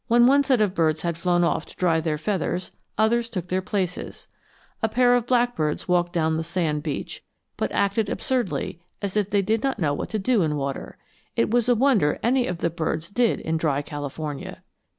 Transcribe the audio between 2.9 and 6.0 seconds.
others took their places. A pair of blackbirds